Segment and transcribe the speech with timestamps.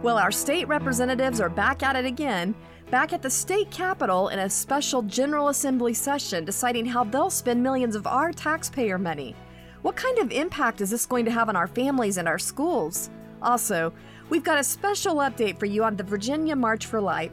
[0.00, 2.54] Well, our state representatives are back at it again,
[2.88, 7.60] back at the state capitol in a special General Assembly session deciding how they'll spend
[7.60, 9.34] millions of our taxpayer money.
[9.82, 13.10] What kind of impact is this going to have on our families and our schools?
[13.42, 13.92] Also,
[14.28, 17.32] we've got a special update for you on the Virginia March for Life.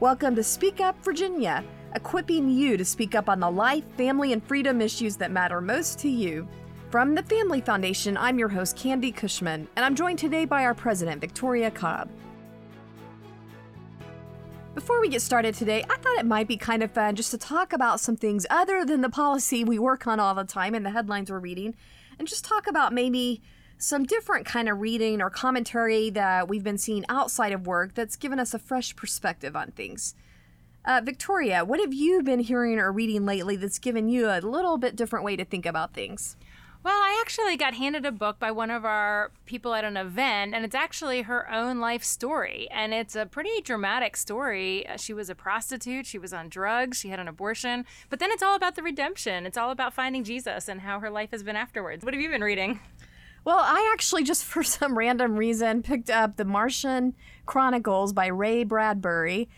[0.00, 1.62] Welcome to Speak Up Virginia,
[1.94, 5.98] equipping you to speak up on the life, family, and freedom issues that matter most
[5.98, 6.48] to you.
[6.96, 10.72] From the Family Foundation, I'm your host, Candi Cushman, and I'm joined today by our
[10.72, 12.08] president, Victoria Cobb.
[14.74, 17.36] Before we get started today, I thought it might be kind of fun just to
[17.36, 20.86] talk about some things other than the policy we work on all the time and
[20.86, 21.74] the headlines we're reading,
[22.18, 23.42] and just talk about maybe
[23.76, 28.16] some different kind of reading or commentary that we've been seeing outside of work that's
[28.16, 30.14] given us a fresh perspective on things.
[30.86, 34.78] Uh, Victoria, what have you been hearing or reading lately that's given you a little
[34.78, 36.36] bit different way to think about things?
[36.86, 40.54] Well, I actually got handed a book by one of our people at an event,
[40.54, 42.68] and it's actually her own life story.
[42.70, 44.88] And it's a pretty dramatic story.
[44.88, 48.30] Uh, she was a prostitute, she was on drugs, she had an abortion, but then
[48.30, 49.46] it's all about the redemption.
[49.46, 52.04] It's all about finding Jesus and how her life has been afterwards.
[52.04, 52.78] What have you been reading?
[53.44, 57.14] Well, I actually just for some random reason picked up The Martian
[57.46, 59.48] Chronicles by Ray Bradbury.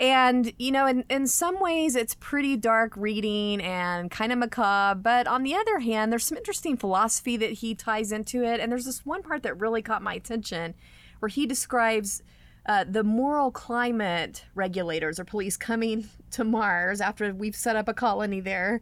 [0.00, 5.00] And, you know, in, in some ways it's pretty dark reading and kind of macabre.
[5.00, 8.60] But on the other hand, there's some interesting philosophy that he ties into it.
[8.60, 10.74] And there's this one part that really caught my attention
[11.18, 12.22] where he describes
[12.66, 17.94] uh, the moral climate regulators or police coming to Mars after we've set up a
[17.94, 18.80] colony there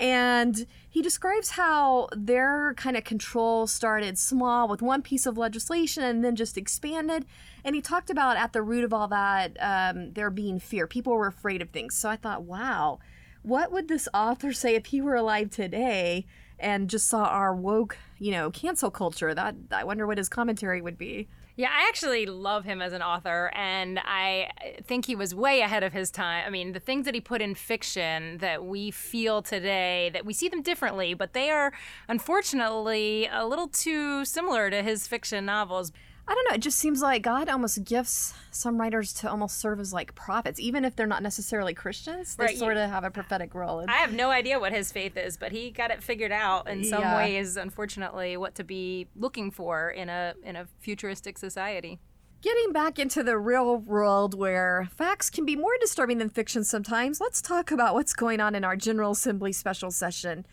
[0.00, 6.02] and he describes how their kind of control started small with one piece of legislation
[6.02, 7.26] and then just expanded.
[7.62, 10.86] And he talked about at the root of all that, um, there being fear.
[10.86, 11.94] People were afraid of things.
[11.94, 12.98] So I thought, wow,
[13.42, 16.26] what would this author say if he were alive today
[16.58, 19.34] and just saw our woke, you know, cancel culture?
[19.34, 21.28] That I wonder what his commentary would be.
[21.60, 24.48] Yeah, I actually love him as an author, and I
[24.82, 26.44] think he was way ahead of his time.
[26.46, 30.32] I mean, the things that he put in fiction that we feel today, that we
[30.32, 31.74] see them differently, but they are
[32.08, 35.92] unfortunately a little too similar to his fiction novels.
[36.30, 36.54] I don't know.
[36.54, 40.60] It just seems like God almost gifts some writers to almost serve as like prophets,
[40.60, 42.36] even if they're not necessarily Christians.
[42.36, 42.56] They right.
[42.56, 43.84] sort of have a prophetic role.
[43.88, 46.84] I have no idea what his faith is, but he got it figured out in
[46.84, 47.16] some yeah.
[47.16, 47.56] ways.
[47.56, 51.98] Unfortunately, what to be looking for in a in a futuristic society.
[52.42, 57.20] Getting back into the real world where facts can be more disturbing than fiction sometimes,
[57.20, 60.46] let's talk about what's going on in our General Assembly special session.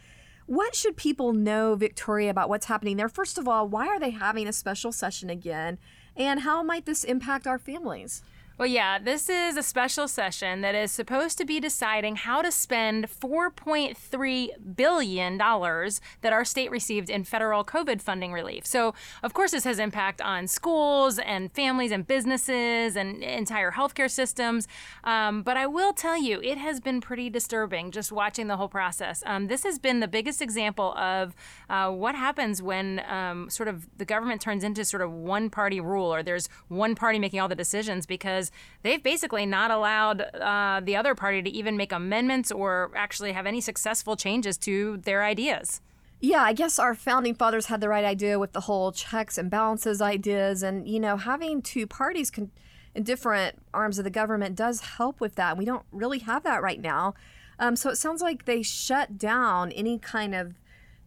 [0.47, 3.09] What should people know, Victoria, about what's happening there?
[3.09, 5.78] First of all, why are they having a special session again?
[6.16, 8.24] And how might this impact our families?
[8.57, 12.51] Well, yeah, this is a special session that is supposed to be deciding how to
[12.51, 18.66] spend $4.3 billion that our state received in federal COVID funding relief.
[18.66, 24.09] So, of course, this has impact on schools and families and businesses and entire healthcare
[24.09, 24.67] systems.
[25.03, 28.69] Um, but I will tell you, it has been pretty disturbing just watching the whole
[28.69, 29.22] process.
[29.28, 31.35] Um, this has been the biggest example of
[31.69, 35.79] uh, what happens when um, sort of the government turns into sort of one party
[35.79, 40.22] rule or there's one party making all the decisions because because they've basically not allowed
[40.22, 44.97] uh, the other party to even make amendments or actually have any successful changes to
[44.97, 45.81] their ideas.
[46.19, 49.52] Yeah, I guess our founding fathers had the right idea with the whole checks and
[49.52, 52.52] balances ideas, and you know, having two parties con-
[52.96, 55.58] in different arms of the government does help with that.
[55.58, 57.14] We don't really have that right now,
[57.59, 60.56] um, so it sounds like they shut down any kind of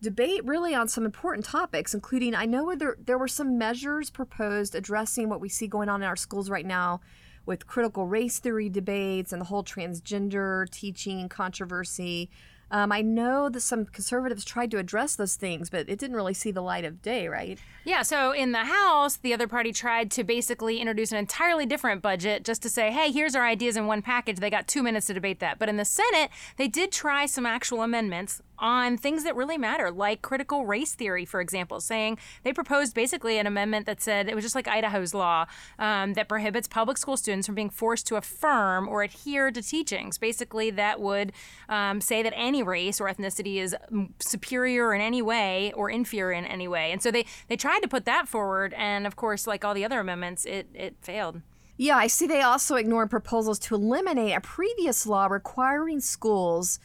[0.01, 4.77] debate really on some important topics, including I know there there were some measures proposed
[4.77, 7.01] addressing what we see going on in our schools right now
[7.51, 12.31] with critical race theory debates and the whole transgender teaching controversy.
[12.71, 16.33] Um, I know that some conservatives tried to address those things, but it didn't really
[16.33, 17.59] see the light of day, right?
[17.83, 22.03] Yeah, so in the House, the other party tried to basically introduce an entirely different
[22.03, 24.37] budget just to say, hey, here's our ideas in one package.
[24.37, 25.59] They got two minutes to debate that.
[25.59, 29.91] But in the Senate, they did try some actual amendments on things that really matter,
[29.91, 34.35] like critical race theory, for example, saying they proposed basically an amendment that said it
[34.35, 35.47] was just like Idaho's law
[35.79, 40.19] um, that prohibits public school students from being forced to affirm or adhere to teachings.
[40.19, 41.33] Basically, that would
[41.69, 43.75] um, say that any race or ethnicity is
[44.19, 46.93] superior in any way or inferior in any way.
[46.93, 49.85] And so they, they tried to put that forward, and of course, like all the
[49.85, 51.41] other amendments, it, it failed.
[51.77, 56.79] Yeah, I see they also ignored proposals to eliminate a previous law requiring schools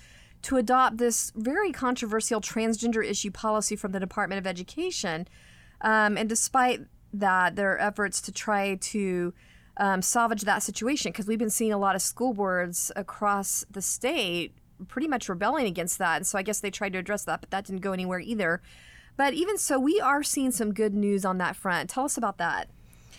[0.45, 5.27] to adopt this very controversial transgender issue policy from the Department of Education.
[5.81, 6.81] Um, and despite
[7.13, 9.33] that, their efforts to try to
[9.77, 13.81] um, salvage that situation, because we've been seeing a lot of school boards across the
[13.81, 14.53] state
[14.87, 16.17] pretty much rebelling against that.
[16.17, 18.61] And so I guess they tried to address that, but that didn't go anywhere either.
[19.17, 21.89] But even so, we are seeing some good news on that front.
[21.89, 22.69] Tell us about that.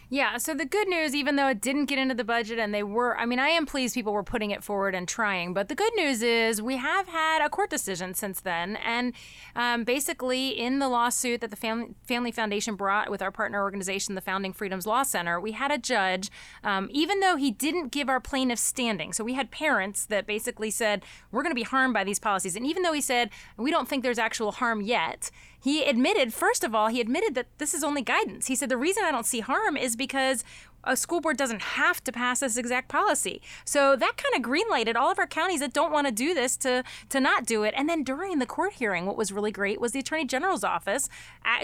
[0.09, 2.85] Yeah, so the good news, even though it didn't get into the budget and they
[2.85, 5.75] were, I mean, I am pleased people were putting it forward and trying, but the
[5.75, 8.77] good news is we have had a court decision since then.
[8.77, 9.15] And
[9.57, 14.15] um, basically, in the lawsuit that the Family, Family Foundation brought with our partner organization,
[14.15, 16.31] the Founding Freedoms Law Center, we had a judge,
[16.63, 19.13] um, even though he didn't give our plaintiffs standing.
[19.13, 21.03] So we had parents that basically said,
[21.33, 22.55] we're going to be harmed by these policies.
[22.55, 25.33] And even though he said, we don't think there's actual harm yet,
[25.67, 28.47] he admitted, first of all, he admitted that this is only guidance.
[28.47, 30.45] He said, the reason I don't see harm is because
[30.87, 33.43] a school board doesn't have to pass this exact policy.
[33.65, 36.57] So that kind of greenlighted all of our counties that don't want to do this
[36.59, 37.75] to to not do it.
[37.77, 41.09] And then during the court hearing, what was really great was the attorney general's office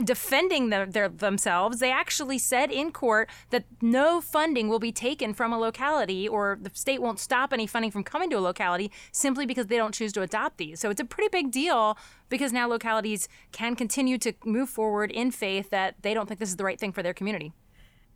[0.04, 1.78] defending the, their, themselves.
[1.78, 6.58] They actually said in court that no funding will be taken from a locality, or
[6.60, 9.94] the state won't stop any funding from coming to a locality simply because they don't
[9.94, 10.80] choose to adopt these.
[10.80, 11.96] So it's a pretty big deal
[12.28, 16.48] because now localities can continue to move forward in faith that they don't think this
[16.48, 17.52] is the right thing for their community.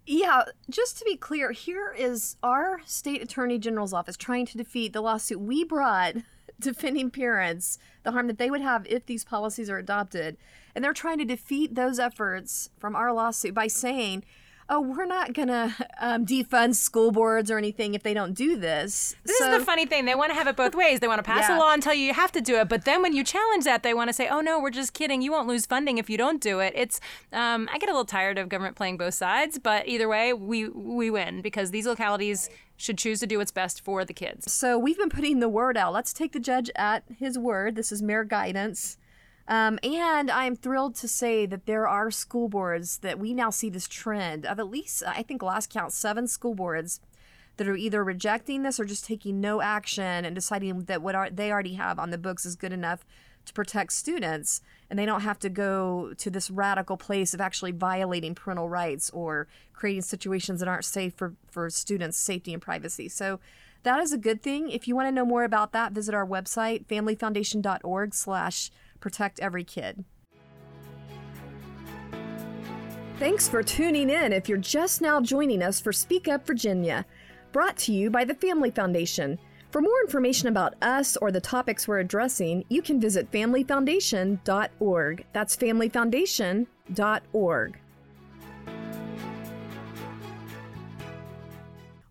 [0.07, 4.93] Yeah, just to be clear, here is our state attorney general's office trying to defeat
[4.93, 6.15] the lawsuit we brought
[6.61, 10.37] defending parents, the harm that they would have if these policies are adopted.
[10.75, 14.25] And they're trying to defeat those efforts from our lawsuit by saying
[14.69, 18.57] oh, we're not going to um, defund school boards or anything if they don't do
[18.57, 19.15] this.
[19.25, 20.05] This so, is the funny thing.
[20.05, 21.01] They want to have it both ways.
[21.01, 21.57] They want to pass yeah.
[21.57, 22.69] a law and tell you you have to do it.
[22.69, 25.23] But then when you challenge that, they want to say, oh, no, we're just kidding.
[25.23, 26.73] You won't lose funding if you don't do it.
[26.77, 27.01] It's,
[27.33, 30.69] um, I get a little tired of government playing both sides, but either way, we,
[30.69, 34.53] we win because these localities should choose to do what's best for the kids.
[34.53, 35.93] So we've been putting the word out.
[35.93, 37.77] Let's take the judge at his word.
[37.77, 38.99] This is mayor guidance.
[39.49, 43.71] Um, and I'm thrilled to say that there are school boards that we now see
[43.71, 47.01] this trend of at least, I think, last count, seven school boards
[47.57, 51.31] that are either rejecting this or just taking no action and deciding that what are,
[51.31, 53.05] they already have on the books is good enough
[53.47, 54.61] to protect students.
[54.91, 59.11] And they don't have to go to this radical place of actually violating parental rights
[59.11, 63.09] or creating situations that aren't safe for, for students safety and privacy.
[63.09, 63.39] So
[63.85, 64.71] that is a good thing.
[64.71, 69.65] If you want to know more about that visit our website familyfoundation.org slash protect every
[69.65, 70.05] kid.
[73.19, 77.05] Thanks for tuning in if you're just now joining us for Speak Up Virginia,
[77.51, 79.39] brought to you by the Family Foundation.
[79.71, 85.27] For more information about us or the topics we're addressing, you can visit familyfoundation.org.
[85.33, 87.81] That's familyfoundation.org.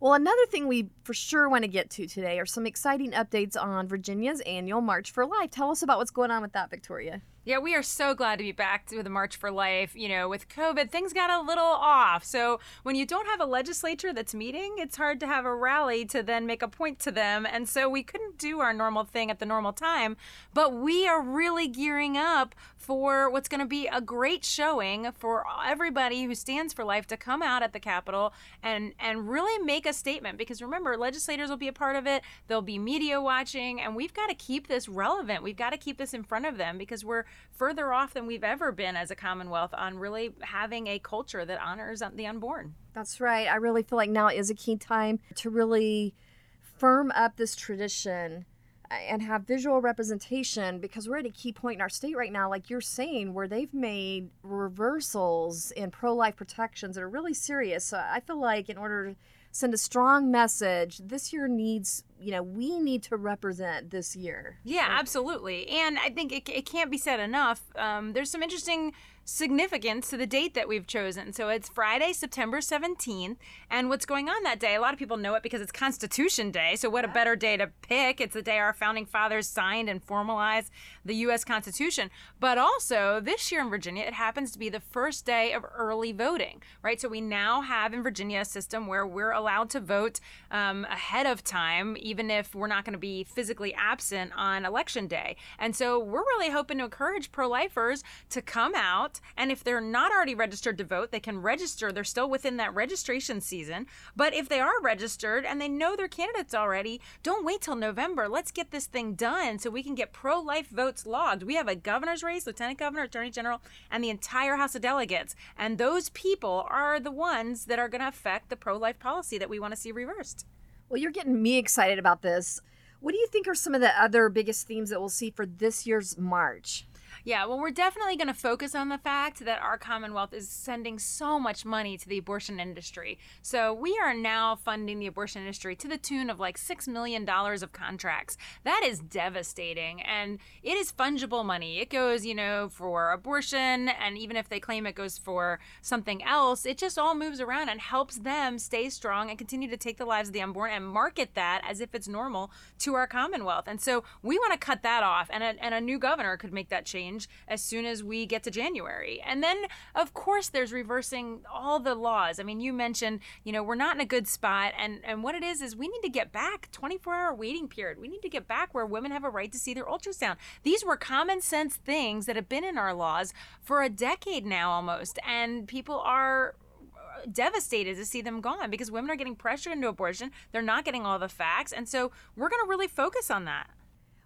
[0.05, 3.59] Well, another thing we for sure want to get to today are some exciting updates
[3.59, 5.49] on Virginia's annual March for Life.
[5.49, 7.23] Tell us about what's going on with that, Victoria.
[7.47, 9.95] Yeah, we are so glad to be back to the March for Life.
[9.95, 12.23] You know, with COVID, things got a little off.
[12.23, 16.05] So when you don't have a legislature that's meeting, it's hard to have a rally
[16.05, 17.45] to then make a point to them.
[17.45, 20.17] And so we couldn't do our normal thing at the normal time.
[20.55, 25.45] But we are really gearing up for what's going to be a great showing for
[25.63, 28.33] everybody who stands for life to come out at the Capitol
[28.63, 30.39] and and really make a statement.
[30.39, 32.23] Because remember, legislators will be a part of it.
[32.47, 35.43] There'll be media watching, and we've got to keep this relevant.
[35.43, 38.43] We've got to keep this in front of them because we're further off than we've
[38.43, 42.75] ever been as a Commonwealth on really having a culture that honors the unborn.
[42.93, 43.47] That's right.
[43.47, 46.13] I really feel like now is a key time to really
[46.61, 48.45] firm up this tradition
[48.91, 52.31] uh, and have visual representation because we're at a key point in our state right
[52.31, 57.33] now, like you're saying, where they've made reversals in pro life protections that are really
[57.33, 57.85] serious.
[57.85, 59.15] So I feel like in order
[59.55, 60.99] send a strong message.
[61.01, 64.57] This year needs, you know, we need to represent this year.
[64.65, 65.69] Yeah, absolutely.
[65.69, 67.61] And I think it, it can't be said enough.
[67.77, 68.91] Um, there's some interesting
[69.25, 71.33] significance to the date that we've chosen.
[71.33, 73.37] So it's Friday, September 17th.
[73.71, 76.51] And what's going on that day, a lot of people know it because it's Constitution
[76.51, 76.75] Day.
[76.75, 78.21] So, what a better day to pick?
[78.21, 80.71] It's the day our founding fathers signed and formalized
[81.03, 81.43] the U.S.
[81.43, 82.11] Constitution.
[82.39, 86.11] But also, this year in Virginia, it happens to be the first day of early
[86.11, 87.01] voting, right?
[87.01, 90.19] So, we now have in Virginia a system where we're allowed to vote
[90.51, 95.07] um, ahead of time, even if we're not going to be physically absent on election
[95.07, 95.35] day.
[95.57, 99.81] And so, we're really hoping to encourage pro lifers to come out and if they're
[99.81, 101.91] not already registered to vote, they can register.
[101.91, 103.87] They're still within that registration season.
[104.15, 108.27] But if they are registered and they know their candidates already, don't wait till November.
[108.27, 111.43] Let's get this thing done so we can get pro life votes logged.
[111.43, 115.35] We have a governor's race, lieutenant governor, attorney general, and the entire House of Delegates.
[115.57, 119.37] And those people are the ones that are going to affect the pro life policy
[119.37, 120.45] that we want to see reversed.
[120.89, 122.61] Well, you're getting me excited about this.
[122.99, 125.45] What do you think are some of the other biggest themes that we'll see for
[125.45, 126.87] this year's March?
[127.27, 130.99] Yeah, well, we're definitely going to focus on the fact that our Commonwealth is sending
[130.99, 133.17] so much money to the abortion industry.
[133.41, 137.27] So we are now funding the abortion industry to the tune of like $6 million
[137.27, 138.37] of contracts.
[138.63, 140.03] That is devastating.
[140.03, 141.79] And it is fungible money.
[141.79, 143.89] It goes, you know, for abortion.
[143.89, 147.69] And even if they claim it goes for something else, it just all moves around
[147.69, 150.87] and helps them stay strong and continue to take the lives of the unborn and
[150.87, 153.63] market that as if it's normal to our Commonwealth.
[153.65, 155.27] And so we want to cut that off.
[155.33, 158.25] And a, and a new governor could make that change change as soon as we
[158.25, 159.21] get to January.
[159.25, 159.57] And then,
[159.93, 162.39] of course, there's reversing all the laws.
[162.39, 164.73] I mean, you mentioned, you know, we're not in a good spot.
[164.77, 167.99] And, and what it is, is we need to get back 24 hour waiting period.
[167.99, 170.37] We need to get back where women have a right to see their ultrasound.
[170.63, 174.71] These were common sense things that have been in our laws for a decade now
[174.71, 175.19] almost.
[175.27, 176.55] And people are
[176.95, 180.31] uh, devastated to see them gone because women are getting pressured into abortion.
[180.51, 181.71] They're not getting all the facts.
[181.71, 183.69] And so we're going to really focus on that.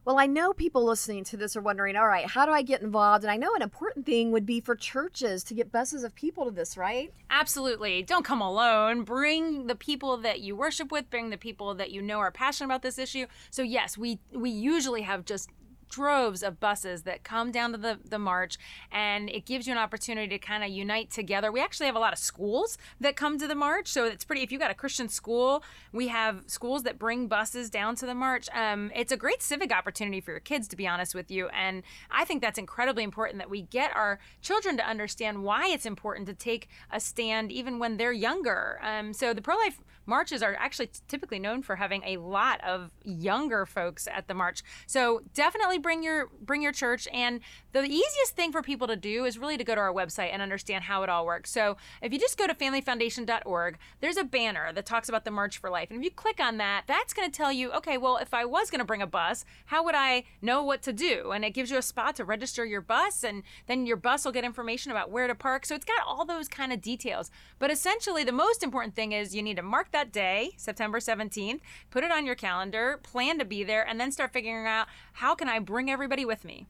[0.09, 2.81] Well, I know people listening to this are wondering, all right, how do I get
[2.81, 3.23] involved?
[3.23, 6.45] And I know an important thing would be for churches to get buses of people
[6.45, 7.13] to this, right?
[7.29, 8.01] Absolutely.
[8.01, 9.03] Don't come alone.
[9.03, 12.69] Bring the people that you worship with, bring the people that you know are passionate
[12.69, 13.27] about this issue.
[13.51, 15.51] So yes, we we usually have just
[15.89, 18.58] droves of buses that come down to the, the march
[18.91, 21.51] and it gives you an opportunity to kind of unite together.
[21.51, 23.88] We actually have a lot of schools that come to the march.
[23.88, 27.69] So it's pretty, if you've got a Christian school, we have schools that bring buses
[27.69, 28.48] down to the march.
[28.53, 31.48] Um, it's a great civic opportunity for your kids, to be honest with you.
[31.50, 35.86] And I think that's incredibly important that we get our children to understand why it's
[35.86, 38.79] important to take a stand even when they're younger.
[38.84, 42.91] Um, so the pro life marches are actually typically known for having a lot of
[43.03, 44.63] younger folks at the march.
[44.87, 47.39] So definitely bring your bring your church and
[47.71, 50.41] the easiest thing for people to do is really to go to our website and
[50.41, 51.51] understand how it all works.
[51.51, 55.59] So if you just go to familyfoundation.org, there's a banner that talks about the March
[55.59, 55.89] for Life.
[55.91, 58.45] And if you click on that, that's going to tell you, okay, well, if I
[58.45, 61.31] was going to bring a bus, how would I know what to do?
[61.31, 64.31] And it gives you a spot to register your bus and then your bus will
[64.31, 65.65] get information about where to park.
[65.65, 67.29] So it's got all those kind of details.
[67.59, 71.59] But essentially the most important thing is you need to mark that day, September 17th,
[71.91, 75.35] put it on your calendar, plan to be there and then start figuring out how
[75.35, 76.67] can I bring everybody with me?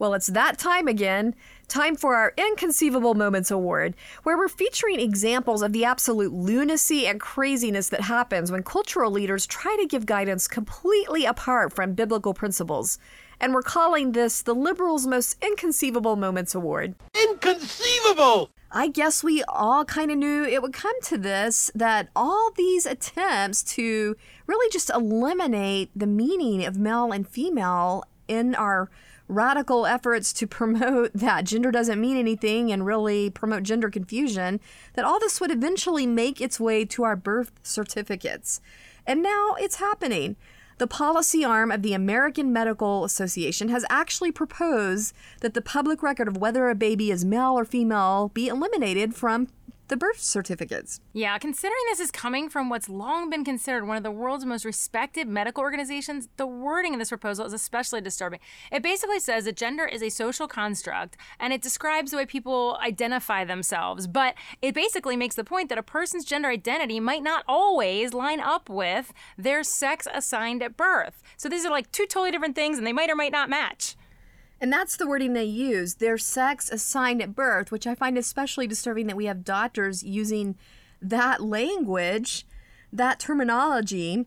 [0.00, 1.36] Well, it's that time again.
[1.68, 3.94] Time for our Inconceivable Moments Award,
[4.24, 9.46] where we're featuring examples of the absolute lunacy and craziness that happens when cultural leaders
[9.46, 12.98] try to give guidance completely apart from biblical principles.
[13.42, 16.94] And we're calling this the Liberals' Most Inconceivable Moments Award.
[17.28, 18.50] Inconceivable!
[18.70, 22.86] I guess we all kind of knew it would come to this that all these
[22.86, 28.88] attempts to really just eliminate the meaning of male and female in our
[29.26, 34.60] radical efforts to promote that gender doesn't mean anything and really promote gender confusion,
[34.94, 38.60] that all this would eventually make its way to our birth certificates.
[39.04, 40.36] And now it's happening.
[40.82, 46.26] The policy arm of the American Medical Association has actually proposed that the public record
[46.26, 49.46] of whether a baby is male or female be eliminated from
[49.88, 51.00] the birth certificates.
[51.12, 54.64] Yeah, considering this is coming from what's long been considered one of the world's most
[54.64, 58.40] respected medical organizations, the wording in this proposal is especially disturbing.
[58.70, 62.78] It basically says that gender is a social construct and it describes the way people
[62.82, 67.44] identify themselves, but it basically makes the point that a person's gender identity might not
[67.46, 71.22] always line up with their sex assigned at birth.
[71.36, 73.96] So these are like two totally different things and they might or might not match.
[74.62, 78.68] And that's the wording they use, their sex assigned at birth, which I find especially
[78.68, 80.56] disturbing that we have doctors using
[81.00, 82.46] that language,
[82.92, 84.24] that terminology,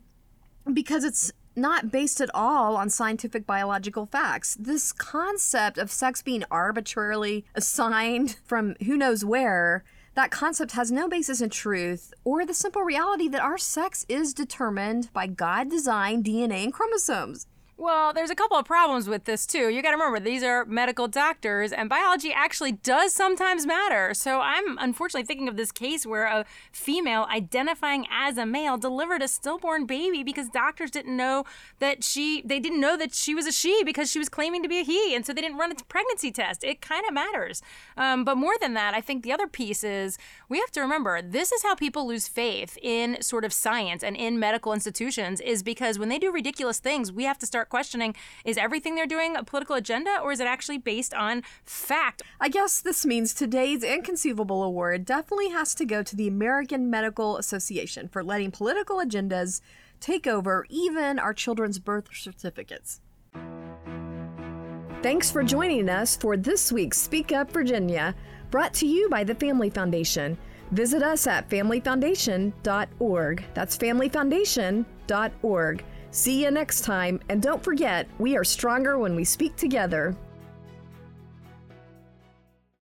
[0.73, 4.57] because it's not based at all on scientific biological facts.
[4.59, 11.07] This concept of sex being arbitrarily assigned from who knows where, that concept has no
[11.07, 16.25] basis in truth or the simple reality that our sex is determined by God designed
[16.25, 17.47] DNA and chromosomes.
[17.77, 19.67] Well, there's a couple of problems with this too.
[19.67, 24.13] You got to remember these are medical doctors and biology actually does sometimes matter.
[24.13, 29.21] So I'm unfortunately thinking of this case where a female identifying as a male delivered
[29.21, 31.43] a stillborn baby because doctors didn't know
[31.79, 34.69] that she they didn't know that she was a she because she was claiming to
[34.69, 36.63] be a he and so they didn't run a pregnancy test.
[36.63, 37.61] It kind of matters.
[37.97, 40.17] Um, but more than that, I think the other piece is
[40.47, 44.15] we have to remember this is how people lose faith in sort of science and
[44.15, 47.69] in medical institutions is because when they do ridiculous things, we have to start start
[47.69, 52.21] questioning is everything they're doing a political agenda or is it actually based on fact?
[52.39, 57.37] I guess this means today's Inconceivable Award definitely has to go to the American Medical
[57.37, 59.61] Association for letting political agendas
[59.99, 63.01] take over even our children's birth certificates.
[65.01, 68.15] Thanks for joining us for this week's Speak Up Virginia,
[68.51, 70.37] brought to you by the Family Foundation.
[70.71, 73.43] Visit us at familyfoundation.org.
[73.53, 75.83] That's familyfoundation.org.
[76.15, 80.15] See you next time, and don't forget, we are stronger when we speak together.